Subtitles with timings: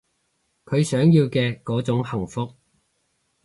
[0.65, 2.55] 佢想要嘅嗰種幸福